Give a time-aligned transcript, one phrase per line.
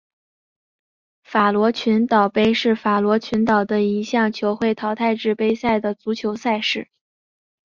[1.23, 6.89] 法罗群岛杯是法罗群岛的一项球会淘汰制杯赛的足球赛事。